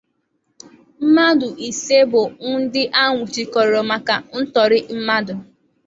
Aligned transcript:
mmadụ 1.03 1.47
ise 1.67 1.97
bụ 2.11 2.21
ndị 2.59 2.81
a 3.01 3.03
nwụchikọrọ 3.13 3.79
maka 3.91 4.15
ntọrị 4.39 4.79
mmadụ 4.97 5.33